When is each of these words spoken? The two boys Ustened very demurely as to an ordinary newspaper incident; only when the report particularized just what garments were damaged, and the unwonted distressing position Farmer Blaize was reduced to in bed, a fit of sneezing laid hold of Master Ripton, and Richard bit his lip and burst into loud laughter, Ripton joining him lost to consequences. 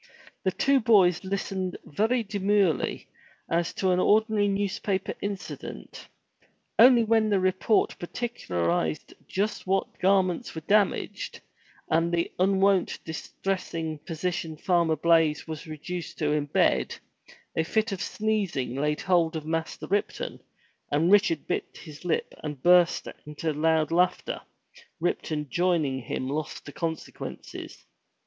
The 0.43 0.51
two 0.51 0.79
boys 0.79 1.19
Ustened 1.23 1.75
very 1.85 2.23
demurely 2.23 3.07
as 3.51 3.71
to 3.75 3.91
an 3.91 3.99
ordinary 3.99 4.47
newspaper 4.47 5.13
incident; 5.21 6.07
only 6.79 7.03
when 7.03 7.29
the 7.29 7.39
report 7.39 7.99
particularized 7.99 9.13
just 9.27 9.67
what 9.67 9.99
garments 9.99 10.55
were 10.55 10.61
damaged, 10.61 11.41
and 11.87 12.11
the 12.11 12.31
unwonted 12.39 13.03
distressing 13.05 13.99
position 13.99 14.57
Farmer 14.57 14.95
Blaize 14.95 15.47
was 15.47 15.67
reduced 15.67 16.17
to 16.17 16.31
in 16.31 16.47
bed, 16.47 16.95
a 17.55 17.63
fit 17.63 17.91
of 17.91 18.01
sneezing 18.01 18.73
laid 18.73 19.01
hold 19.01 19.35
of 19.35 19.45
Master 19.45 19.85
Ripton, 19.85 20.39
and 20.91 21.11
Richard 21.11 21.45
bit 21.45 21.77
his 21.77 22.03
lip 22.03 22.33
and 22.43 22.63
burst 22.63 23.07
into 23.27 23.53
loud 23.53 23.91
laughter, 23.91 24.41
Ripton 24.99 25.47
joining 25.51 25.99
him 26.01 26.27
lost 26.27 26.65
to 26.65 26.71
consequences. 26.71 27.85